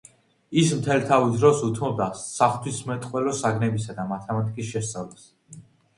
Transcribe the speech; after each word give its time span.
ის 0.61 0.71
მთელ 0.77 1.03
თავის 1.09 1.35
დროს 1.41 1.59
უთმობდა 1.67 2.07
საღვთისმეტყველო 2.21 3.35
საგნებისა 3.43 3.99
და 4.01 4.07
მათემატიკის 4.15 4.73
შესწავლას. 4.75 5.29